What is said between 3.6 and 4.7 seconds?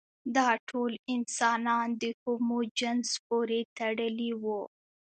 تړلي وو.